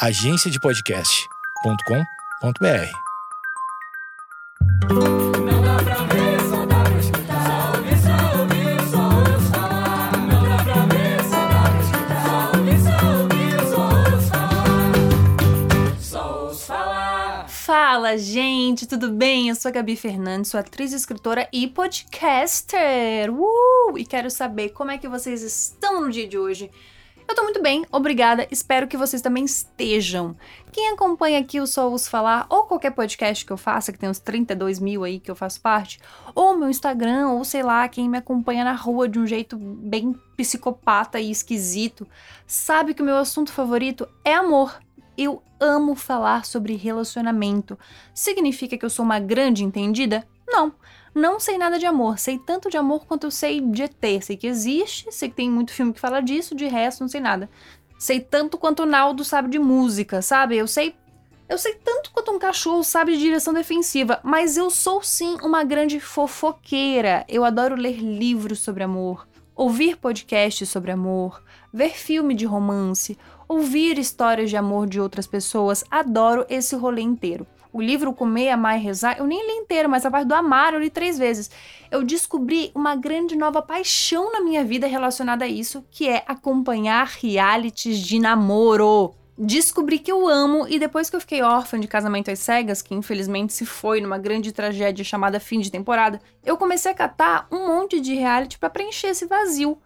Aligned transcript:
agenciadepodcast.com.br. 0.00 2.88
Pra 4.80 4.88
ver, 6.06 6.40
pra 6.46 7.20
falar. 11.28 11.68
Pra 12.04 12.52
ver, 12.62 12.78
pra 16.08 16.22
ouço 16.24 16.64
falar. 16.64 17.44
Fala, 17.48 18.16
gente, 18.16 18.86
tudo 18.86 19.10
bem? 19.10 19.50
Eu 19.50 19.54
sou 19.54 19.68
a 19.68 19.72
Gabi 19.72 19.96
Fernandes, 19.96 20.50
sou 20.50 20.58
atriz, 20.58 20.94
escritora 20.94 21.46
e 21.52 21.68
podcaster. 21.68 23.28
Uh! 23.30 23.98
E 23.98 24.06
quero 24.06 24.30
saber 24.30 24.70
como 24.70 24.92
é 24.92 24.96
que 24.96 25.06
vocês 25.08 25.42
estão 25.42 26.00
no 26.00 26.10
dia 26.10 26.26
de 26.26 26.38
hoje. 26.38 26.70
Eu 27.30 27.34
tô 27.36 27.44
muito 27.44 27.62
bem, 27.62 27.86
obrigada. 27.92 28.44
Espero 28.50 28.88
que 28.88 28.96
vocês 28.96 29.22
também 29.22 29.44
estejam. 29.44 30.36
Quem 30.72 30.88
acompanha 30.88 31.38
aqui 31.38 31.60
o 31.60 31.66
Só 31.66 31.88
Ouço 31.88 32.10
Falar, 32.10 32.44
ou 32.50 32.64
qualquer 32.64 32.90
podcast 32.90 33.46
que 33.46 33.52
eu 33.52 33.56
faça, 33.56 33.92
que 33.92 33.98
tem 34.00 34.10
uns 34.10 34.18
32 34.18 34.80
mil 34.80 35.04
aí 35.04 35.20
que 35.20 35.30
eu 35.30 35.36
faço 35.36 35.60
parte, 35.60 36.00
ou 36.34 36.58
meu 36.58 36.68
Instagram, 36.68 37.28
ou 37.28 37.44
sei 37.44 37.62
lá, 37.62 37.86
quem 37.86 38.08
me 38.08 38.18
acompanha 38.18 38.64
na 38.64 38.72
rua 38.72 39.08
de 39.08 39.20
um 39.20 39.28
jeito 39.28 39.56
bem 39.56 40.12
psicopata 40.36 41.20
e 41.20 41.30
esquisito, 41.30 42.04
sabe 42.48 42.94
que 42.94 43.02
o 43.02 43.04
meu 43.04 43.16
assunto 43.16 43.52
favorito 43.52 44.08
é 44.24 44.34
amor. 44.34 44.80
Eu 45.16 45.40
amo 45.60 45.94
falar 45.94 46.44
sobre 46.44 46.74
relacionamento. 46.74 47.78
Significa 48.12 48.76
que 48.76 48.84
eu 48.84 48.90
sou 48.90 49.04
uma 49.04 49.20
grande 49.20 49.62
entendida? 49.62 50.26
Não. 50.50 50.72
Não 51.14 51.40
sei 51.40 51.58
nada 51.58 51.78
de 51.78 51.86
amor, 51.86 52.18
sei 52.18 52.38
tanto 52.38 52.70
de 52.70 52.76
amor 52.76 53.04
quanto 53.04 53.24
eu 53.24 53.30
sei 53.30 53.60
de 53.60 53.82
ET. 53.82 54.22
Sei 54.22 54.36
que 54.36 54.46
existe, 54.46 55.10
sei 55.10 55.28
que 55.28 55.34
tem 55.34 55.50
muito 55.50 55.72
filme 55.72 55.92
que 55.92 56.00
fala 56.00 56.20
disso, 56.20 56.54
de 56.54 56.66
resto 56.66 57.00
não 57.00 57.08
sei 57.08 57.20
nada. 57.20 57.50
Sei 57.98 58.20
tanto 58.20 58.56
quanto 58.56 58.82
o 58.82 58.86
Naldo 58.86 59.24
sabe 59.24 59.50
de 59.50 59.58
música, 59.58 60.22
sabe? 60.22 60.56
Eu 60.56 60.66
sei. 60.66 60.94
Eu 61.48 61.58
sei 61.58 61.74
tanto 61.74 62.12
quanto 62.12 62.30
um 62.30 62.38
cachorro 62.38 62.84
sabe 62.84 63.12
de 63.12 63.18
direção 63.18 63.52
defensiva, 63.52 64.20
mas 64.22 64.56
eu 64.56 64.70
sou 64.70 65.02
sim 65.02 65.36
uma 65.42 65.64
grande 65.64 65.98
fofoqueira. 65.98 67.24
Eu 67.28 67.44
adoro 67.44 67.74
ler 67.74 67.98
livros 67.98 68.60
sobre 68.60 68.84
amor, 68.84 69.26
ouvir 69.56 69.96
podcasts 69.96 70.68
sobre 70.68 70.92
amor, 70.92 71.42
ver 71.72 71.90
filme 71.90 72.34
de 72.34 72.46
romance, 72.46 73.18
ouvir 73.48 73.98
histórias 73.98 74.48
de 74.48 74.56
amor 74.56 74.86
de 74.86 75.00
outras 75.00 75.26
pessoas. 75.26 75.84
Adoro 75.90 76.46
esse 76.48 76.76
rolê 76.76 77.02
inteiro. 77.02 77.44
O 77.72 77.80
livro 77.80 78.12
Comer, 78.12 78.50
Amar 78.50 78.78
e 78.78 78.82
Rezar, 78.82 79.18
eu 79.18 79.26
nem 79.26 79.46
li 79.46 79.62
inteiro, 79.62 79.88
mas 79.88 80.04
a 80.04 80.10
parte 80.10 80.26
do 80.26 80.34
amar 80.34 80.74
eu 80.74 80.80
li 80.80 80.90
três 80.90 81.16
vezes. 81.16 81.50
Eu 81.90 82.02
descobri 82.02 82.72
uma 82.74 82.96
grande 82.96 83.36
nova 83.36 83.62
paixão 83.62 84.32
na 84.32 84.40
minha 84.40 84.64
vida 84.64 84.86
relacionada 84.86 85.44
a 85.44 85.48
isso, 85.48 85.84
que 85.90 86.08
é 86.08 86.24
acompanhar 86.26 87.06
realities 87.06 87.98
de 87.98 88.18
namoro. 88.18 89.14
Descobri 89.38 89.98
que 89.98 90.12
eu 90.12 90.28
amo 90.28 90.66
e 90.68 90.78
depois 90.78 91.08
que 91.08 91.16
eu 91.16 91.20
fiquei 91.20 91.42
órfã 91.42 91.78
de 91.80 91.88
Casamento 91.88 92.30
às 92.30 92.40
Cegas, 92.40 92.82
que 92.82 92.94
infelizmente 92.94 93.52
se 93.52 93.64
foi 93.64 94.00
numa 94.00 94.18
grande 94.18 94.52
tragédia 94.52 95.04
chamada 95.04 95.40
fim 95.40 95.60
de 95.60 95.70
temporada, 95.70 96.20
eu 96.44 96.56
comecei 96.56 96.90
a 96.90 96.94
catar 96.94 97.46
um 97.50 97.68
monte 97.68 98.00
de 98.00 98.14
reality 98.14 98.58
para 98.58 98.68
preencher 98.68 99.08
esse 99.08 99.26
vazio 99.26 99.78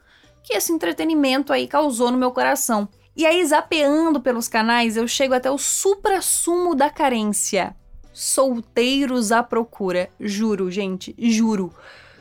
que 0.45 0.53
esse 0.53 0.73
entretenimento 0.73 1.53
aí 1.53 1.67
causou 1.67 2.11
no 2.11 2.19
meu 2.19 2.31
coração. 2.31 2.89
E 3.17 3.25
aí, 3.25 3.45
zapeando 3.47 4.21
pelos 4.21 4.49
canais, 4.49 4.97
eu 4.97 5.07
chego 5.07 5.35
até 5.35 5.51
o 5.51 5.59
supra-sumo 5.59 6.75
da 6.75 6.91
carência. 6.91 7.77
Solteiros 8.13 9.31
à 9.31 9.43
procura. 9.43 10.11
Juro, 10.19 10.71
gente, 10.71 11.15
juro. 11.19 11.73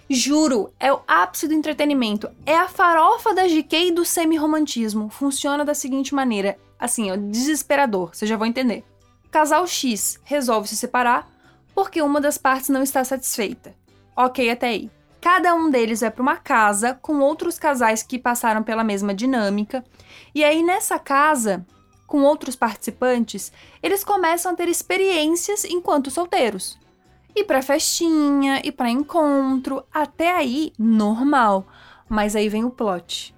Juro, 0.09 0.71
é 0.79 0.93
o 0.93 1.01
ápice 1.07 1.47
do 1.47 1.53
entretenimento. 1.53 2.29
É 2.45 2.55
a 2.55 2.67
farofa 2.67 3.33
da 3.33 3.47
GK 3.47 3.87
e 3.87 3.91
do 3.91 4.05
semi-romantismo. 4.05 5.09
Funciona 5.09 5.65
da 5.65 5.73
seguinte 5.73 6.13
maneira: 6.13 6.57
assim, 6.79 7.11
ó, 7.11 7.15
desesperador, 7.15 8.13
vocês 8.13 8.29
já 8.29 8.37
vão 8.37 8.47
entender. 8.47 8.83
Casal 9.31 9.65
X 9.65 10.19
resolve 10.23 10.67
se 10.67 10.75
separar 10.75 11.27
porque 11.73 12.01
uma 12.01 12.21
das 12.21 12.37
partes 12.37 12.69
não 12.69 12.83
está 12.83 13.03
satisfeita. 13.03 13.73
Ok, 14.15 14.47
até 14.49 14.67
aí. 14.67 14.91
Cada 15.23 15.55
um 15.55 15.69
deles 15.69 16.01
vai 16.01 16.11
para 16.11 16.21
uma 16.21 16.35
casa 16.35 16.99
com 17.01 17.19
outros 17.21 17.57
casais 17.57 18.03
que 18.03 18.19
passaram 18.19 18.61
pela 18.61 18.83
mesma 18.83 19.13
dinâmica. 19.13 19.81
E 20.35 20.43
aí, 20.43 20.61
nessa 20.61 20.99
casa, 20.99 21.65
com 22.05 22.23
outros 22.23 22.57
participantes, 22.57 23.49
eles 23.81 24.03
começam 24.03 24.51
a 24.51 24.55
ter 24.55 24.67
experiências 24.67 25.63
enquanto 25.63 26.11
solteiros. 26.11 26.77
E 27.33 27.41
para 27.45 27.61
festinha, 27.61 28.61
e 28.65 28.69
para 28.69 28.89
encontro, 28.89 29.85
até 29.93 30.35
aí, 30.35 30.73
normal. 30.77 31.65
Mas 32.09 32.35
aí 32.35 32.49
vem 32.49 32.65
o 32.65 32.69
plot. 32.69 33.33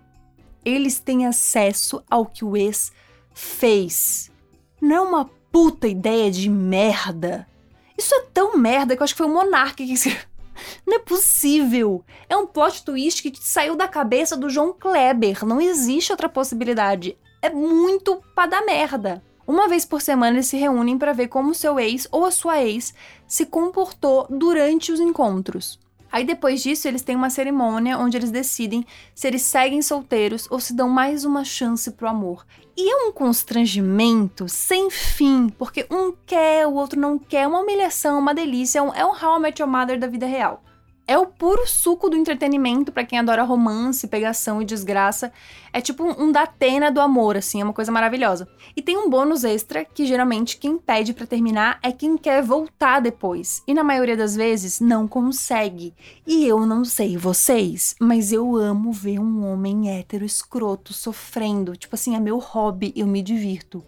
Eles 0.65 0.99
têm 0.99 1.27
acesso 1.27 2.03
ao 2.09 2.25
que 2.25 2.43
o 2.43 2.57
ex 2.57 2.91
fez. 3.31 4.31
Não 4.81 4.95
é 4.95 5.01
uma 5.01 5.25
puta 5.51 5.87
ideia 5.87 6.31
de 6.31 6.49
merda. 6.49 7.47
Isso 7.95 8.15
é 8.15 8.21
tão 8.33 8.57
merda 8.57 8.95
que 8.95 9.03
eu 9.03 9.03
acho 9.03 9.13
que 9.13 9.19
foi 9.19 9.27
o 9.27 9.33
Monark 9.33 9.85
que 9.85 9.93
escreveu. 9.93 10.34
Não 10.85 10.95
é 10.95 10.99
possível. 10.99 12.03
É 12.29 12.35
um 12.35 12.47
plot 12.47 12.83
twist 12.83 13.29
que 13.29 13.39
saiu 13.41 13.75
da 13.75 13.88
cabeça 13.88 14.35
do 14.35 14.49
João 14.49 14.73
Kleber. 14.73 15.45
Não 15.45 15.59
existe 15.61 16.11
outra 16.11 16.29
possibilidade. 16.29 17.17
É 17.41 17.49
muito 17.49 18.21
pra 18.33 18.45
dar 18.45 18.66
merda. 18.66 19.23
Uma 19.47 19.67
vez 19.67 19.85
por 19.85 20.01
semana 20.01 20.38
eles 20.38 20.47
se 20.47 20.57
reúnem 20.57 20.97
para 20.97 21.13
ver 21.13 21.27
como 21.27 21.53
seu 21.53 21.79
ex 21.79 22.07
ou 22.11 22.25
a 22.25 22.31
sua 22.31 22.63
ex 22.63 22.93
se 23.27 23.45
comportou 23.45 24.25
durante 24.29 24.91
os 24.91 24.99
encontros. 24.99 25.79
Aí 26.15 26.23
depois 26.23 26.63
disso, 26.63 26.87
eles 26.87 27.01
têm 27.01 27.13
uma 27.13 27.29
cerimônia 27.29 27.97
onde 27.97 28.15
eles 28.15 28.31
decidem 28.31 28.85
se 29.13 29.27
eles 29.27 29.41
seguem 29.41 29.81
solteiros 29.81 30.47
ou 30.49 30.61
se 30.61 30.73
dão 30.73 30.87
mais 30.87 31.25
uma 31.25 31.43
chance 31.43 31.91
pro 31.91 32.07
amor. 32.07 32.45
E 32.77 32.89
é 32.89 32.95
um 33.05 33.11
constrangimento 33.11 34.47
sem 34.47 34.89
fim, 34.89 35.49
porque 35.49 35.85
um 35.91 36.13
quer, 36.25 36.65
o 36.67 36.75
outro 36.75 36.97
não 36.97 37.19
quer, 37.19 37.45
uma 37.45 37.59
humilhação, 37.59 38.17
uma 38.17 38.33
delícia, 38.33 38.79
é 38.79 38.81
um, 38.81 38.93
é 38.93 39.03
How 39.03 39.35
I 39.35 39.41
Met 39.41 39.61
Your 39.61 39.69
Mother 39.69 39.99
da 39.99 40.07
vida 40.07 40.25
real. 40.25 40.63
É 41.07 41.19
o 41.19 41.27
puro 41.27 41.67
suco 41.67 42.09
do 42.09 42.17
entretenimento 42.17 42.91
para 42.91 43.05
quem 43.05 43.19
adora 43.19 43.43
romance, 43.43 44.07
pegação 44.07 44.59
e 44.59 44.66
desgraça. 44.66 45.31
É 45.71 45.79
tipo 45.79 46.03
um, 46.03 46.31
Datena 46.31 46.91
do 46.91 46.99
amor, 46.99 47.38
assim, 47.38 47.61
é 47.61 47.63
uma 47.63 47.73
coisa 47.73 47.91
maravilhosa. 47.91 48.47
E 48.75 48.81
tem 48.81 48.97
um 48.97 49.07
bônus 49.07 49.43
extra 49.43 49.85
que 49.85 50.07
geralmente 50.07 50.57
quem 50.57 50.79
pede 50.79 51.13
para 51.13 51.27
terminar 51.27 51.77
é 51.83 51.91
quem 51.91 52.17
quer 52.17 52.41
voltar 52.41 53.01
depois. 53.01 53.61
E 53.67 53.73
na 53.73 53.83
maioria 53.83 54.17
das 54.17 54.35
vezes 54.35 54.79
não 54.79 55.07
consegue. 55.07 55.93
E 56.25 56.43
eu 56.43 56.66
não 56.66 56.83
sei 56.83 57.16
vocês, 57.16 57.93
mas 57.99 58.31
eu 58.31 58.55
amo 58.55 58.91
ver 58.91 59.19
um 59.19 59.45
homem 59.45 59.95
hétero 59.95 60.25
escroto 60.25 60.91
sofrendo. 60.91 61.75
Tipo 61.75 61.93
assim, 61.93 62.16
é 62.16 62.19
meu 62.19 62.39
hobby, 62.39 62.91
eu 62.95 63.05
me 63.05 63.22
divirto. 63.22 63.83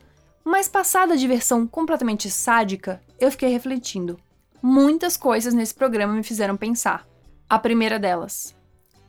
Mas 0.46 0.70
passada 0.70 1.14
a 1.14 1.18
diversão 1.18 1.66
completamente 1.66 2.30
sádica, 2.30 3.02
eu 3.20 3.32
fiquei 3.32 3.50
refletindo. 3.50 4.20
Muitas 4.62 5.16
coisas 5.16 5.54
nesse 5.54 5.74
programa 5.74 6.14
me 6.14 6.24
fizeram 6.24 6.58
pensar. 6.58 7.08
A 7.50 7.60
primeira 7.60 8.00
delas: 8.00 8.56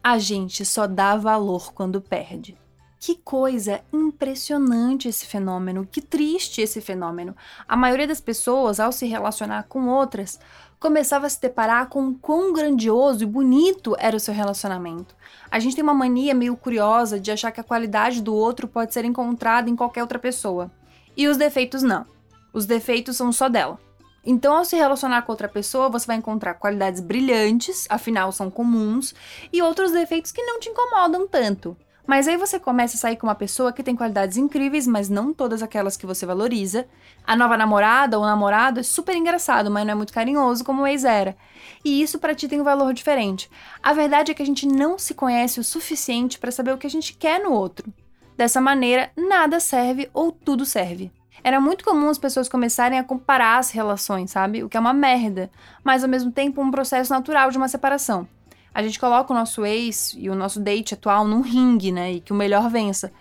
a 0.02 0.18
gente 0.18 0.64
só 0.64 0.86
dá 0.86 1.16
valor 1.16 1.72
quando 1.72 2.00
perde. 2.00 2.56
Que 3.00 3.14
coisa 3.14 3.80
impressionante 3.92 5.08
esse 5.08 5.24
fenômeno, 5.24 5.86
que 5.86 6.02
triste 6.02 6.60
esse 6.60 6.80
fenômeno. 6.80 7.36
A 7.66 7.76
maioria 7.76 8.08
das 8.08 8.20
pessoas, 8.20 8.80
ao 8.80 8.90
se 8.90 9.06
relacionar 9.06 9.64
com 9.68 9.86
outras, 9.86 10.38
começava 10.80 11.26
a 11.26 11.30
se 11.30 11.40
deparar 11.40 11.88
com 11.88 12.12
quão 12.12 12.52
grandioso 12.52 13.22
e 13.22 13.26
bonito 13.26 13.94
era 13.98 14.16
o 14.16 14.20
seu 14.20 14.34
relacionamento. 14.34 15.14
A 15.50 15.58
gente 15.58 15.76
tem 15.76 15.84
uma 15.84 15.94
mania 15.94 16.34
meio 16.34 16.56
curiosa 16.56 17.20
de 17.20 17.30
achar 17.30 17.52
que 17.52 17.60
a 17.60 17.64
qualidade 17.64 18.20
do 18.20 18.34
outro 18.34 18.66
pode 18.66 18.92
ser 18.92 19.04
encontrada 19.04 19.70
em 19.70 19.76
qualquer 19.76 20.02
outra 20.02 20.18
pessoa. 20.18 20.70
E 21.16 21.28
os 21.28 21.36
defeitos 21.36 21.82
não. 21.82 22.04
Os 22.52 22.66
defeitos 22.66 23.16
são 23.16 23.30
só 23.32 23.48
dela. 23.48 23.78
Então, 24.24 24.56
ao 24.56 24.64
se 24.64 24.76
relacionar 24.76 25.22
com 25.22 25.32
outra 25.32 25.48
pessoa, 25.48 25.88
você 25.88 26.06
vai 26.06 26.16
encontrar 26.16 26.54
qualidades 26.54 27.00
brilhantes, 27.00 27.86
afinal 27.88 28.30
são 28.32 28.50
comuns, 28.50 29.14
e 29.52 29.62
outros 29.62 29.92
defeitos 29.92 30.32
que 30.32 30.42
não 30.42 30.60
te 30.60 30.68
incomodam 30.68 31.26
tanto. 31.26 31.76
Mas 32.08 32.26
aí 32.26 32.38
você 32.38 32.58
começa 32.58 32.96
a 32.96 32.98
sair 32.98 33.16
com 33.16 33.26
uma 33.26 33.34
pessoa 33.34 33.70
que 33.70 33.82
tem 33.82 33.94
qualidades 33.94 34.38
incríveis, 34.38 34.86
mas 34.86 35.10
não 35.10 35.34
todas 35.34 35.62
aquelas 35.62 35.94
que 35.94 36.06
você 36.06 36.24
valoriza. 36.24 36.86
A 37.22 37.36
nova 37.36 37.54
namorada 37.54 38.18
ou 38.18 38.24
namorado 38.24 38.80
é 38.80 38.82
super 38.82 39.14
engraçado, 39.14 39.70
mas 39.70 39.84
não 39.84 39.92
é 39.92 39.94
muito 39.94 40.12
carinhoso 40.12 40.64
como 40.64 40.82
o 40.82 40.86
ex 40.86 41.04
era. 41.04 41.36
E 41.84 42.00
isso 42.00 42.18
para 42.18 42.34
ti 42.34 42.48
tem 42.48 42.62
um 42.62 42.64
valor 42.64 42.94
diferente. 42.94 43.50
A 43.82 43.92
verdade 43.92 44.32
é 44.32 44.34
que 44.34 44.42
a 44.42 44.46
gente 44.46 44.66
não 44.66 44.98
se 44.98 45.12
conhece 45.12 45.60
o 45.60 45.64
suficiente 45.64 46.38
para 46.38 46.50
saber 46.50 46.72
o 46.72 46.78
que 46.78 46.86
a 46.86 46.90
gente 46.90 47.12
quer 47.12 47.42
no 47.42 47.52
outro. 47.52 47.92
Dessa 48.38 48.58
maneira, 48.58 49.10
nada 49.14 49.60
serve 49.60 50.08
ou 50.14 50.32
tudo 50.32 50.64
serve. 50.64 51.12
Era 51.42 51.60
muito 51.60 51.84
comum 51.84 52.08
as 52.08 52.18
pessoas 52.18 52.48
começarem 52.48 52.98
a 52.98 53.04
comparar 53.04 53.58
as 53.58 53.70
relações, 53.70 54.30
sabe? 54.30 54.62
O 54.62 54.68
que 54.68 54.76
é 54.76 54.80
uma 54.80 54.92
merda, 54.92 55.50
mas 55.84 56.02
ao 56.02 56.10
mesmo 56.10 56.30
tempo 56.32 56.60
um 56.60 56.70
processo 56.70 57.12
natural 57.12 57.50
de 57.50 57.58
uma 57.58 57.68
separação. 57.68 58.26
A 58.74 58.82
gente 58.82 59.00
coloca 59.00 59.32
o 59.32 59.36
nosso 59.36 59.64
ex 59.64 60.14
e 60.16 60.28
o 60.30 60.34
nosso 60.34 60.60
date 60.60 60.94
atual 60.94 61.26
num 61.26 61.40
ringue, 61.40 61.90
né? 61.90 62.12
E 62.12 62.20
que 62.20 62.32
o 62.32 62.36
melhor 62.36 62.68
vença. 62.70 63.12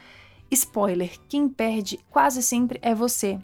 Spoiler: 0.52 1.12
quem 1.28 1.50
perde 1.50 2.00
quase 2.10 2.44
sempre 2.44 2.80
é 2.82 2.94
você. 2.94 3.40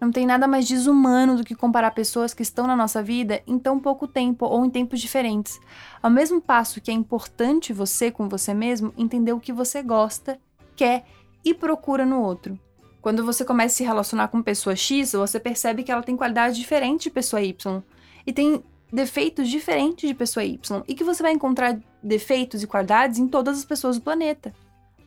Não 0.00 0.10
tem 0.10 0.26
nada 0.26 0.46
mais 0.46 0.66
desumano 0.66 1.36
do 1.36 1.44
que 1.44 1.54
comparar 1.54 1.92
pessoas 1.92 2.34
que 2.34 2.42
estão 2.42 2.66
na 2.66 2.76
nossa 2.76 3.02
vida 3.02 3.42
em 3.46 3.58
tão 3.58 3.78
pouco 3.78 4.06
tempo 4.06 4.44
ou 4.44 4.64
em 4.64 4.70
tempos 4.70 5.00
diferentes. 5.00 5.58
Ao 6.02 6.10
mesmo 6.10 6.40
passo 6.40 6.80
que 6.80 6.90
é 6.90 6.94
importante 6.94 7.72
você, 7.72 8.10
com 8.10 8.28
você 8.28 8.52
mesmo, 8.52 8.92
entender 8.98 9.32
o 9.32 9.40
que 9.40 9.52
você 9.52 9.82
gosta, 9.82 10.38
quer 10.76 11.04
e 11.44 11.54
procura 11.54 12.04
no 12.04 12.20
outro. 12.20 12.58
Quando 13.04 13.22
você 13.22 13.44
começa 13.44 13.74
a 13.74 13.76
se 13.76 13.84
relacionar 13.84 14.28
com 14.28 14.42
pessoa 14.42 14.74
X, 14.74 15.12
você 15.12 15.38
percebe 15.38 15.82
que 15.82 15.92
ela 15.92 16.02
tem 16.02 16.16
qualidades 16.16 16.56
diferentes 16.56 17.04
de 17.04 17.10
pessoa 17.10 17.42
Y. 17.42 17.82
E 18.26 18.32
tem 18.32 18.64
defeitos 18.90 19.50
diferentes 19.50 20.08
de 20.08 20.14
pessoa 20.14 20.42
Y. 20.42 20.82
E 20.88 20.94
que 20.94 21.04
você 21.04 21.22
vai 21.22 21.32
encontrar 21.32 21.78
defeitos 22.02 22.62
e 22.62 22.66
qualidades 22.66 23.18
em 23.18 23.28
todas 23.28 23.58
as 23.58 23.64
pessoas 23.66 23.98
do 23.98 24.02
planeta. 24.02 24.54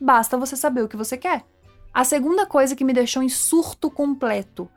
Basta 0.00 0.38
você 0.38 0.54
saber 0.54 0.82
o 0.82 0.88
que 0.88 0.96
você 0.96 1.16
quer. 1.16 1.44
A 1.92 2.04
segunda 2.04 2.46
coisa 2.46 2.76
que 2.76 2.84
me 2.84 2.92
deixou 2.92 3.20
em 3.20 3.28
surto 3.28 3.90
completo. 3.90 4.70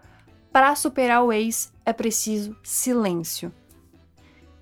Para 0.51 0.75
superar 0.75 1.23
o 1.23 1.31
ex 1.31 1.71
é 1.85 1.93
preciso 1.93 2.57
silêncio. 2.63 3.53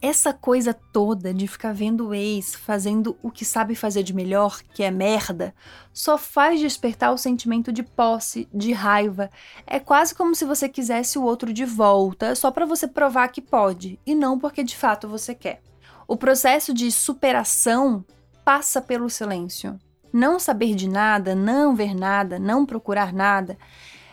Essa 0.01 0.31
coisa 0.31 0.73
toda 0.73 1.33
de 1.33 1.45
ficar 1.45 1.73
vendo 1.73 2.07
o 2.07 2.13
ex 2.13 2.55
fazendo 2.55 3.17
o 3.21 3.29
que 3.29 3.43
sabe 3.43 3.75
fazer 3.75 4.01
de 4.01 4.13
melhor, 4.13 4.61
que 4.73 4.81
é 4.81 4.89
merda, 4.89 5.53
só 5.91 6.17
faz 6.17 6.61
despertar 6.61 7.11
o 7.11 7.17
sentimento 7.17 7.69
de 7.69 7.83
posse, 7.83 8.47
de 8.53 8.71
raiva. 8.71 9.29
É 9.67 9.77
quase 9.77 10.15
como 10.15 10.33
se 10.33 10.45
você 10.45 10.69
quisesse 10.69 11.19
o 11.19 11.23
outro 11.23 11.51
de 11.51 11.65
volta, 11.65 12.33
só 12.33 12.49
para 12.49 12.65
você 12.65 12.87
provar 12.87 13.27
que 13.27 13.41
pode, 13.41 13.99
e 14.05 14.15
não 14.15 14.39
porque 14.39 14.63
de 14.63 14.77
fato 14.77 15.05
você 15.05 15.35
quer. 15.35 15.61
O 16.07 16.15
processo 16.15 16.73
de 16.73 16.89
superação 16.91 18.05
passa 18.45 18.81
pelo 18.81 19.09
silêncio. 19.09 19.77
Não 20.13 20.39
saber 20.39 20.75
de 20.75 20.87
nada, 20.87 21.35
não 21.35 21.75
ver 21.75 21.93
nada, 21.93 22.39
não 22.39 22.65
procurar 22.65 23.11
nada. 23.11 23.57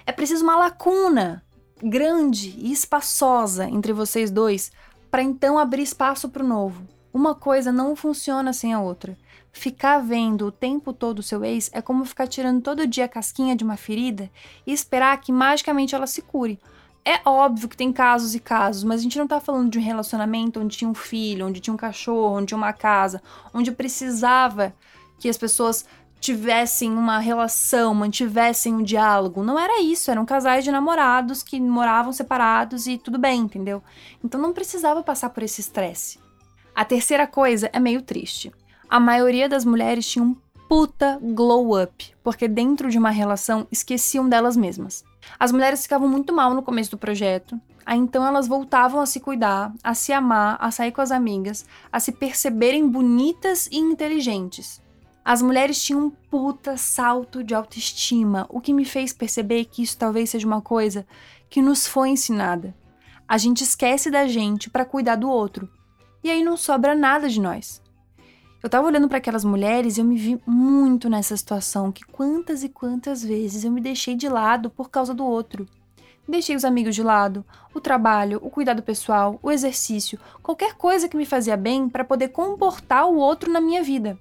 É 0.05 0.11
preciso 0.11 0.43
uma 0.43 0.57
lacuna 0.57 1.45
grande 1.83 2.55
e 2.59 2.73
espaçosa 2.73 3.69
entre 3.69 3.93
vocês 3.93 4.31
dois 4.31 4.73
para 5.17 5.23
então 5.23 5.59
abrir 5.59 5.83
espaço 5.83 6.29
para 6.29 6.45
o 6.45 6.47
novo. 6.47 6.87
Uma 7.11 7.35
coisa 7.35 7.73
não 7.73 7.97
funciona 7.97 8.53
sem 8.53 8.75
a 8.75 8.81
outra. 8.83 9.17
Ficar 9.51 9.99
vendo 10.01 10.45
o 10.45 10.53
tempo 10.53 10.93
todo 10.93 11.21
o 11.21 11.23
seu 11.23 11.43
ex 11.43 11.71
é 11.73 11.81
como 11.81 12.05
ficar 12.05 12.27
tirando 12.27 12.61
todo 12.61 12.87
dia 12.87 13.07
a 13.07 13.09
casquinha 13.09 13.57
de 13.57 13.65
uma 13.65 13.79
ferida 13.79 14.31
e 14.67 14.75
esperar 14.75 15.19
que 15.19 15.33
magicamente 15.33 15.95
ela 15.95 16.07
se 16.07 16.21
cure. 16.21 16.61
É 17.03 17.19
óbvio 17.25 17.67
que 17.67 17.79
tem 17.79 17.95
casos 17.95 18.35
e 18.35 18.41
casos, 18.41 18.85
mas 18.85 19.01
a 19.01 19.03
gente 19.03 19.17
não 19.17 19.27
tá 19.27 19.41
falando 19.41 19.71
de 19.71 19.79
um 19.79 19.83
relacionamento 19.83 20.61
onde 20.61 20.77
tinha 20.77 20.91
um 20.91 20.95
filho, 20.95 21.47
onde 21.47 21.61
tinha 21.61 21.73
um 21.73 21.79
cachorro, 21.79 22.37
onde 22.37 22.49
tinha 22.49 22.59
uma 22.59 22.75
casa, 22.75 23.23
onde 23.55 23.73
precisava 23.73 24.75
que 25.19 25.31
as 25.31 25.39
pessoas 25.39 25.87
tivessem 26.27 26.91
uma 26.91 27.21
relação, 27.21 27.95
mantivessem 27.95 28.75
um 28.75 28.83
diálogo. 28.83 29.45
Não 29.45 29.57
era 29.57 29.81
isso, 29.81 30.11
eram 30.11 30.27
casais 30.27 30.65
de 30.65 30.73
namorados 30.73 31.41
que 31.41 31.61
moravam 31.61 32.13
separados 32.13 32.89
e 32.89 32.99
tudo 32.99 33.17
bem, 33.17 33.43
entendeu? 33.43 33.81
Então 34.25 34.41
não 34.41 34.53
precisava 34.53 35.05
passar 35.05 35.31
por 35.31 35.45
esse 35.45 35.61
estresse. 35.61 36.19
A 36.75 36.85
terceira 36.85 37.29
coisa 37.29 37.71
é 37.73 37.79
meio 37.79 38.03
triste. 38.03 38.53
A 38.91 38.99
maioria 38.99 39.49
das 39.49 39.65
mulheres 39.65 40.05
tinha 40.05 40.25
um 40.25 40.35
puta 40.69 41.17
glow 41.23 41.81
up, 41.81 42.13
porque 42.25 42.49
dentro 42.49 42.91
de 42.91 42.99
uma 42.99 43.11
relação 43.11 43.65
esqueciam 43.71 44.29
delas 44.29 44.57
mesmas. 44.57 45.05
As 45.39 45.53
mulheres 45.53 45.83
ficavam 45.85 46.09
muito 46.09 46.35
mal 46.35 46.55
no 46.55 46.63
começo 46.63 46.91
do 46.91 46.99
projeto, 46.99 47.61
aí 47.85 47.99
então 47.99 48.27
elas 48.27 48.49
voltavam 48.49 49.01
a 49.01 49.07
se 49.07 49.21
cuidar, 49.21 49.73
a 49.81 49.95
se 49.95 50.13
amar, 50.13 50.57
a 50.61 50.73
sair 50.73 50.91
com 50.91 51.01
as 51.01 51.13
amigas, 51.13 51.65
a 51.93 52.01
se 52.01 52.11
perceberem 52.11 52.89
bonitas 52.89 53.69
e 53.71 53.79
inteligentes. 53.79 54.85
As 55.29 55.43
mulheres 55.43 55.83
tinham 55.83 56.03
um 56.03 56.11
puta 56.11 56.77
salto 56.77 57.43
de 57.43 57.53
autoestima, 57.53 58.47
o 58.49 58.61
que 58.61 58.73
me 58.73 58.85
fez 58.85 59.13
perceber 59.13 59.65
que 59.65 59.83
isso 59.83 59.99
talvez 59.99 60.31
seja 60.31 60.47
uma 60.47 60.63
coisa 60.63 61.05
que 61.51 61.61
nos 61.61 61.85
foi 61.85 62.11
ensinada. 62.11 62.73
A 63.27 63.37
gente 63.37 63.65
esquece 63.65 64.09
da 64.09 64.29
gente 64.29 64.71
para 64.71 64.85
cuidar 64.85 65.17
do 65.17 65.29
outro, 65.29 65.69
e 66.23 66.31
aí 66.31 66.45
não 66.45 66.57
sobra 66.57 66.95
nada 66.95 67.29
de 67.29 67.41
nós. 67.41 67.83
Eu 68.63 68.71
tava 68.71 68.87
olhando 68.87 69.09
para 69.09 69.19
aquelas 69.19 69.45
mulheres 69.45 69.97
e 69.97 70.01
eu 70.01 70.05
me 70.05 70.17
vi 70.17 70.41
muito 70.47 71.11
nessa 71.11 71.37
situação, 71.37 71.91
que 71.91 72.05
quantas 72.05 72.63
e 72.63 72.69
quantas 72.69 73.25
vezes 73.25 73.65
eu 73.65 73.73
me 73.73 73.81
deixei 73.81 74.15
de 74.15 74.29
lado 74.29 74.71
por 74.71 74.91
causa 74.91 75.13
do 75.13 75.25
outro. 75.25 75.67
Deixei 76.29 76.55
os 76.55 76.65
amigos 76.65 76.95
de 76.95 77.03
lado, 77.03 77.45
o 77.75 77.81
trabalho, 77.81 78.39
o 78.45 78.49
cuidado 78.49 78.81
pessoal, 78.81 79.41
o 79.43 79.51
exercício, 79.51 80.21
qualquer 80.41 80.75
coisa 80.75 81.09
que 81.09 81.17
me 81.17 81.27
fazia 81.27 81.57
bem 81.57 81.89
para 81.89 82.05
poder 82.05 82.29
comportar 82.29 83.09
o 83.09 83.17
outro 83.17 83.51
na 83.51 83.61
minha 83.61 83.83
vida. 83.83 84.17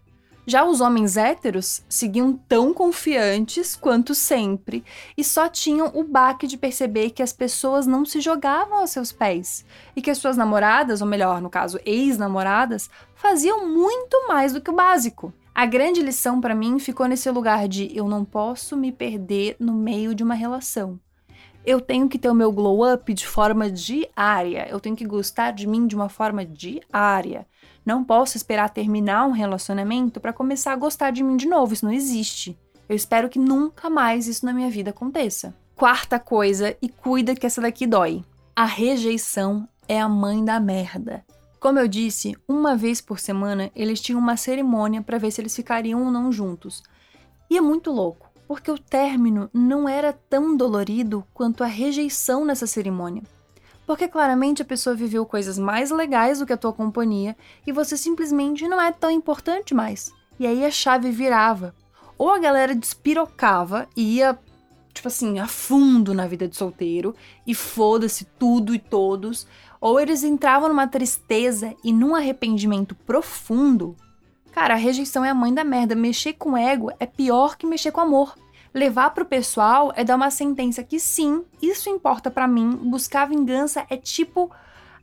Já 0.48 0.64
os 0.64 0.80
homens 0.80 1.18
héteros 1.18 1.84
seguiam 1.90 2.34
tão 2.34 2.72
confiantes 2.74 3.76
quanto 3.76 4.14
sempre 4.14 4.84
e 5.18 5.24
só 5.24 5.50
tinham 5.50 5.92
o 5.96 6.04
baque 6.04 6.46
de 6.46 6.56
perceber 6.56 7.10
que 7.10 7.24
as 7.24 7.34
pessoas 7.34 7.88
não 7.88 8.06
se 8.06 8.22
jogavam 8.22 8.78
aos 8.78 8.92
seus 8.92 9.12
pés 9.12 9.66
e 9.96 10.02
que 10.02 10.12
as 10.12 10.20
suas 10.20 10.38
namoradas, 10.38 11.02
ou 11.02 11.08
melhor, 11.08 11.42
no 11.42 11.50
caso, 11.50 11.80
ex-namoradas, 11.84 12.90
faziam 13.16 13.68
muito 13.68 14.28
mais 14.28 14.54
do 14.54 14.62
que 14.62 14.70
o 14.70 14.76
básico. 14.76 15.34
A 15.54 15.66
grande 15.66 16.02
lição 16.02 16.40
para 16.40 16.54
mim 16.54 16.78
ficou 16.78 17.08
nesse 17.08 17.32
lugar 17.32 17.68
de 17.68 17.90
eu 17.98 18.08
não 18.08 18.24
posso 18.24 18.78
me 18.78 18.92
perder 18.92 19.56
no 19.60 19.74
meio 19.74 20.14
de 20.14 20.22
uma 20.22 20.36
relação. 20.36 21.00
Eu 21.66 21.82
tenho 21.82 22.08
que 22.08 22.20
ter 22.20 22.30
o 22.30 22.36
meu 22.36 22.52
glow 22.52 22.94
up 22.94 23.12
de 23.12 23.26
forma 23.26 23.72
diária. 23.72 24.68
Eu 24.70 24.80
tenho 24.80 24.96
que 24.96 25.06
gostar 25.06 25.52
de 25.52 25.66
mim 25.66 25.88
de 25.88 25.96
uma 25.96 26.10
forma 26.10 26.46
diária. 26.46 27.48
Não 27.86 28.04
posso 28.04 28.36
esperar 28.36 28.70
terminar 28.70 29.28
um 29.28 29.32
relacionamento 29.32 30.20
para 30.20 30.34
começar 30.34 30.74
a 30.74 30.78
gostar 30.78 31.12
de 31.12 31.22
mim 31.22 31.38
de 31.38 31.48
novo. 31.48 31.74
Isso 31.74 31.86
não 31.86 31.94
existe. 31.94 32.58
Eu 32.90 32.96
espero 32.96 33.30
que 33.30 33.38
nunca 33.38 33.90
mais 33.90 34.28
isso 34.28 34.46
na 34.46 34.54
minha 34.54 34.70
vida 34.70 34.90
aconteça. 34.90 35.56
Quarta 35.76 36.18
coisa, 36.18 36.76
e 36.82 36.90
cuida 36.90 37.36
que 37.36 37.46
essa 37.46 37.62
daqui 37.62 37.86
dói. 37.86 38.24
A 38.56 38.66
rejeição 38.66 39.68
é 39.88 40.00
a 40.00 40.10
mãe 40.10 40.44
da 40.44 40.60
merda. 40.60 41.24
Como 41.60 41.80
eu 41.80 41.88
disse, 41.88 42.36
uma 42.48 42.76
vez 42.76 43.02
por 43.02 43.20
semana 43.20 43.72
eles 43.76 44.00
tinham 44.02 44.20
uma 44.20 44.38
cerimônia 44.38 45.02
para 45.02 45.18
ver 45.18 45.32
se 45.32 45.42
eles 45.42 45.56
ficariam 45.56 46.06
ou 46.06 46.12
não 46.12 46.32
juntos. 46.32 46.84
E 47.50 47.58
é 47.58 47.62
muito 47.62 47.92
louco, 47.92 48.30
porque 48.48 48.72
o 48.72 48.78
término 48.78 49.50
não 49.54 49.90
era 49.90 50.14
tão 50.14 50.56
dolorido 50.56 51.26
quanto 51.34 51.64
a 51.64 51.68
rejeição 51.68 52.46
nessa 52.46 52.68
cerimônia. 52.68 53.24
Porque 53.86 54.08
claramente 54.08 54.62
a 54.62 54.66
pessoa 54.66 54.96
viveu 54.96 55.26
coisas 55.26 55.60
mais 55.60 55.92
legais 55.92 56.40
do 56.40 56.46
que 56.46 56.54
a 56.54 56.58
tua 56.58 56.74
companhia 56.74 57.36
e 57.66 57.72
você 57.72 57.96
simplesmente 57.96 58.68
não 58.68 58.82
é 58.82 58.92
tão 58.92 59.12
importante 59.12 59.74
mais. 59.74 60.12
E 60.40 60.48
aí 60.48 60.66
a 60.66 60.72
chave 60.72 61.12
virava. 61.12 61.76
Ou 62.18 62.32
a 62.32 62.40
galera 62.40 62.74
despirocava 62.74 63.88
e 63.96 64.18
ia, 64.18 64.38
tipo 64.94 65.08
assim, 65.08 65.40
a 65.40 65.48
fundo 65.48 66.14
na 66.14 66.26
vida 66.26 66.48
de 66.48 66.56
solteiro 66.56 67.16
e 67.46 67.54
foda-se 67.54 68.26
tudo 68.40 68.74
e 68.74 68.80
todos. 68.80 69.48
Ou 69.80 70.00
eles 70.00 70.24
entravam 70.24 70.70
numa 70.70 70.88
tristeza 70.88 71.76
e 71.84 71.94
num 71.94 72.16
arrependimento 72.16 72.96
profundo. 72.96 73.96
Cara, 74.52 74.74
a 74.74 74.78
rejeição 74.78 75.24
é 75.24 75.30
a 75.30 75.36
mãe 75.36 75.54
da 75.54 75.64
merda. 75.64 75.94
Mexer 75.94 76.34
com 76.34 76.58
ego 76.58 76.90
é 77.00 77.06
pior 77.06 77.56
que 77.56 77.68
mexer 77.68 77.92
com 77.92 78.02
amor 78.02 78.36
levar 78.76 79.12
pro 79.12 79.26
pessoal 79.26 79.94
é 79.96 80.04
dar 80.04 80.18
uma 80.18 80.30
sentença 80.30 80.84
que 80.84 81.00
sim, 81.00 81.46
isso 81.62 81.90
importa 81.90 82.30
para 82.30 82.46
mim, 82.46 82.76
buscar 82.76 83.26
vingança 83.26 83.88
é 83.90 83.96
tipo 83.96 84.52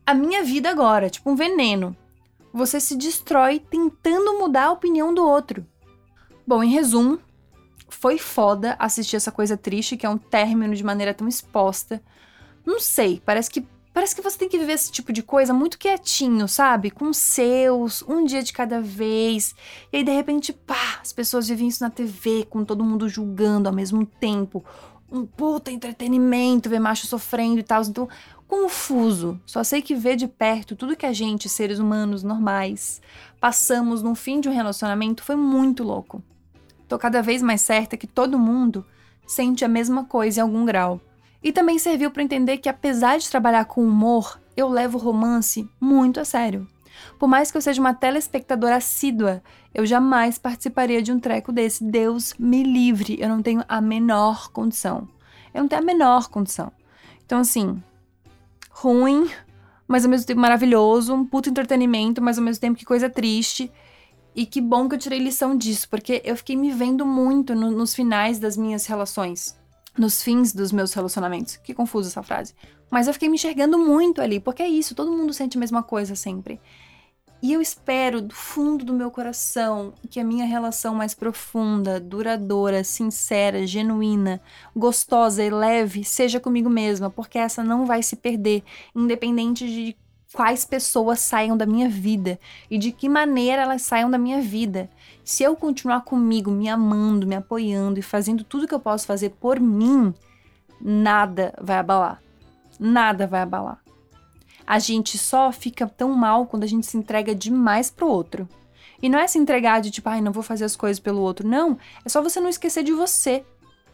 a 0.04 0.12
minha 0.12 0.44
vida 0.44 0.68
agora, 0.68 1.08
tipo 1.08 1.30
um 1.30 1.34
veneno. 1.34 1.96
Você 2.52 2.78
se 2.78 2.94
destrói 2.94 3.58
tentando 3.58 4.38
mudar 4.38 4.66
a 4.66 4.72
opinião 4.72 5.14
do 5.14 5.26
outro. 5.26 5.66
Bom, 6.46 6.62
em 6.62 6.68
resumo, 6.68 7.18
foi 7.88 8.18
foda 8.18 8.76
assistir 8.78 9.16
essa 9.16 9.32
coisa 9.32 9.56
triste 9.56 9.96
que 9.96 10.04
é 10.04 10.10
um 10.10 10.18
término 10.18 10.74
de 10.74 10.84
maneira 10.84 11.14
tão 11.14 11.26
exposta. 11.26 12.02
Não 12.66 12.78
sei, 12.78 13.22
parece 13.24 13.50
que 13.50 13.66
Parece 13.92 14.16
que 14.16 14.22
você 14.22 14.38
tem 14.38 14.48
que 14.48 14.58
viver 14.58 14.72
esse 14.72 14.90
tipo 14.90 15.12
de 15.12 15.22
coisa 15.22 15.52
muito 15.52 15.78
quietinho, 15.78 16.48
sabe? 16.48 16.90
Com 16.90 17.12
seus, 17.12 18.02
um 18.02 18.24
dia 18.24 18.42
de 18.42 18.52
cada 18.52 18.80
vez. 18.80 19.54
E 19.92 19.98
aí, 19.98 20.04
de 20.04 20.10
repente, 20.10 20.52
pá, 20.52 20.98
as 21.02 21.12
pessoas 21.12 21.46
vivem 21.46 21.68
isso 21.68 21.82
na 21.82 21.90
TV, 21.90 22.46
com 22.48 22.64
todo 22.64 22.84
mundo 22.84 23.06
julgando 23.08 23.68
ao 23.68 23.74
mesmo 23.74 24.06
tempo. 24.06 24.64
Um 25.10 25.26
puta 25.26 25.70
entretenimento, 25.70 26.70
ver 26.70 26.78
macho 26.78 27.06
sofrendo 27.06 27.60
e 27.60 27.62
tal. 27.62 27.82
Então, 27.82 28.08
confuso. 28.48 29.38
Só 29.44 29.62
sei 29.62 29.82
que 29.82 29.94
ver 29.94 30.16
de 30.16 30.26
perto 30.26 30.74
tudo 30.74 30.96
que 30.96 31.04
a 31.04 31.12
gente, 31.12 31.48
seres 31.48 31.78
humanos 31.78 32.22
normais, 32.22 33.02
passamos 33.38 34.02
no 34.02 34.14
fim 34.14 34.40
de 34.40 34.48
um 34.48 34.54
relacionamento 34.54 35.22
foi 35.22 35.36
muito 35.36 35.84
louco. 35.84 36.22
Tô 36.88 36.98
cada 36.98 37.20
vez 37.20 37.42
mais 37.42 37.60
certa 37.60 37.96
que 37.96 38.06
todo 38.06 38.38
mundo 38.38 38.86
sente 39.26 39.64
a 39.64 39.68
mesma 39.68 40.04
coisa 40.04 40.40
em 40.40 40.42
algum 40.42 40.64
grau. 40.64 40.98
E 41.42 41.50
também 41.50 41.78
serviu 41.78 42.10
para 42.10 42.22
entender 42.22 42.58
que, 42.58 42.68
apesar 42.68 43.18
de 43.18 43.28
trabalhar 43.28 43.64
com 43.64 43.84
humor, 43.84 44.40
eu 44.56 44.68
levo 44.68 44.96
romance 44.96 45.68
muito 45.80 46.20
a 46.20 46.24
sério. 46.24 46.68
Por 47.18 47.28
mais 47.28 47.50
que 47.50 47.56
eu 47.56 47.60
seja 47.62 47.80
uma 47.80 47.94
telespectadora 47.94 48.76
assídua, 48.76 49.42
eu 49.74 49.84
jamais 49.84 50.38
participaria 50.38 51.02
de 51.02 51.10
um 51.10 51.18
treco 51.18 51.52
desse. 51.52 51.82
Deus 51.82 52.34
me 52.38 52.62
livre, 52.62 53.18
eu 53.20 53.28
não 53.28 53.42
tenho 53.42 53.64
a 53.68 53.80
menor 53.80 54.50
condição. 54.52 55.08
Eu 55.52 55.62
não 55.62 55.68
tenho 55.68 55.82
a 55.82 55.84
menor 55.84 56.28
condição. 56.28 56.70
Então, 57.26 57.40
assim, 57.40 57.82
ruim, 58.70 59.28
mas 59.88 60.04
ao 60.04 60.10
mesmo 60.10 60.26
tempo 60.26 60.40
maravilhoso, 60.40 61.14
um 61.14 61.24
puto 61.24 61.50
entretenimento, 61.50 62.22
mas 62.22 62.38
ao 62.38 62.44
mesmo 62.44 62.60
tempo 62.60 62.78
que 62.78 62.84
coisa 62.84 63.10
triste. 63.10 63.70
E 64.34 64.46
que 64.46 64.60
bom 64.60 64.88
que 64.88 64.94
eu 64.94 64.98
tirei 64.98 65.18
lição 65.18 65.56
disso, 65.56 65.88
porque 65.88 66.22
eu 66.24 66.36
fiquei 66.36 66.56
me 66.56 66.70
vendo 66.70 67.04
muito 67.04 67.54
no, 67.54 67.70
nos 67.70 67.94
finais 67.94 68.38
das 68.38 68.56
minhas 68.56 68.86
relações 68.86 69.60
nos 69.98 70.22
fins 70.22 70.52
dos 70.52 70.72
meus 70.72 70.92
relacionamentos. 70.92 71.56
Que 71.56 71.74
confusa 71.74 72.08
essa 72.08 72.22
frase. 72.22 72.54
Mas 72.90 73.06
eu 73.06 73.12
fiquei 73.12 73.28
me 73.28 73.36
enxergando 73.36 73.78
muito 73.78 74.20
ali, 74.20 74.38
porque 74.38 74.62
é 74.62 74.68
isso, 74.68 74.94
todo 74.94 75.12
mundo 75.12 75.32
sente 75.32 75.56
a 75.56 75.60
mesma 75.60 75.82
coisa 75.82 76.14
sempre. 76.14 76.60
E 77.42 77.52
eu 77.52 77.60
espero 77.60 78.22
do 78.22 78.32
fundo 78.32 78.84
do 78.84 78.92
meu 78.92 79.10
coração 79.10 79.94
que 80.08 80.20
a 80.20 80.24
minha 80.24 80.44
relação 80.44 80.94
mais 80.94 81.12
profunda, 81.12 81.98
duradoura, 81.98 82.84
sincera, 82.84 83.66
genuína, 83.66 84.40
gostosa 84.76 85.42
e 85.42 85.50
leve 85.50 86.04
seja 86.04 86.38
comigo 86.38 86.70
mesma, 86.70 87.10
porque 87.10 87.38
essa 87.38 87.64
não 87.64 87.84
vai 87.84 88.00
se 88.00 88.14
perder, 88.14 88.62
independente 88.94 89.66
de 89.66 89.96
quais 90.32 90.64
pessoas 90.64 91.20
saiam 91.20 91.56
da 91.56 91.66
minha 91.66 91.88
vida 91.88 92.38
e 92.70 92.78
de 92.78 92.90
que 92.90 93.08
maneira 93.08 93.62
elas 93.62 93.82
saiam 93.82 94.10
da 94.10 94.18
minha 94.18 94.40
vida. 94.40 94.88
Se 95.24 95.42
eu 95.42 95.54
continuar 95.54 96.02
comigo, 96.02 96.50
me 96.50 96.68
amando, 96.68 97.26
me 97.26 97.34
apoiando 97.34 97.98
e 97.98 98.02
fazendo 98.02 98.42
tudo 98.42 98.66
que 98.66 98.74
eu 98.74 98.80
posso 98.80 99.06
fazer 99.06 99.30
por 99.30 99.60
mim, 99.60 100.14
nada 100.80 101.54
vai 101.60 101.76
abalar. 101.76 102.22
Nada 102.80 103.26
vai 103.26 103.42
abalar. 103.42 103.80
A 104.66 104.78
gente 104.78 105.18
só 105.18 105.52
fica 105.52 105.86
tão 105.86 106.12
mal 106.12 106.46
quando 106.46 106.64
a 106.64 106.66
gente 106.66 106.86
se 106.86 106.96
entrega 106.96 107.34
demais 107.34 107.90
pro 107.90 108.08
outro. 108.08 108.48
E 109.02 109.08
não 109.08 109.18
é 109.18 109.26
se 109.26 109.38
entregar 109.38 109.80
de 109.80 109.90
tipo, 109.90 110.08
ai, 110.08 110.20
não 110.20 110.32
vou 110.32 110.42
fazer 110.42 110.64
as 110.64 110.76
coisas 110.76 111.00
pelo 111.00 111.20
outro. 111.20 111.46
Não. 111.46 111.76
É 112.04 112.08
só 112.08 112.22
você 112.22 112.40
não 112.40 112.48
esquecer 112.48 112.82
de 112.84 112.92
você. 112.92 113.44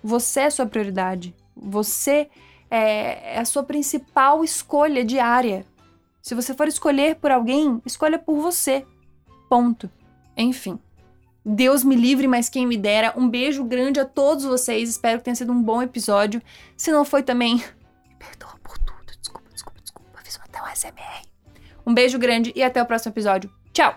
Você 0.04 0.40
é 0.40 0.46
a 0.46 0.50
sua 0.50 0.66
prioridade. 0.66 1.34
Você 1.56 2.28
é, 2.70 3.36
é 3.36 3.38
a 3.38 3.44
sua 3.44 3.62
principal 3.62 4.44
escolha 4.44 5.04
diária. 5.04 5.64
Se 6.22 6.34
você 6.34 6.54
for 6.54 6.68
escolher 6.68 7.16
por 7.16 7.30
alguém, 7.30 7.80
escolha 7.86 8.18
por 8.18 8.40
você. 8.40 8.84
Ponto. 9.48 9.90
Enfim. 10.36 10.78
Deus 11.44 11.82
me 11.82 11.96
livre, 11.96 12.26
mas 12.26 12.48
quem 12.48 12.66
me 12.66 12.76
dera. 12.76 13.14
Um 13.16 13.28
beijo 13.28 13.64
grande 13.64 13.98
a 13.98 14.04
todos 14.04 14.44
vocês. 14.44 14.90
Espero 14.90 15.18
que 15.18 15.24
tenha 15.24 15.34
sido 15.34 15.52
um 15.52 15.62
bom 15.62 15.82
episódio. 15.82 16.42
Se 16.76 16.92
não 16.92 17.04
foi 17.04 17.22
também, 17.22 17.56
me 17.56 18.14
perdoa 18.18 18.58
por 18.62 18.76
tudo. 18.78 18.98
Desculpa, 19.18 19.48
desculpa, 19.50 19.80
desculpa. 19.80 20.20
Fiz 20.22 20.38
até 20.42 20.62
um 20.62 20.74
SMR. 20.74 21.22
Um 21.86 21.94
beijo 21.94 22.18
grande 22.18 22.52
e 22.54 22.62
até 22.62 22.82
o 22.82 22.86
próximo 22.86 23.12
episódio. 23.12 23.50
Tchau! 23.72 23.96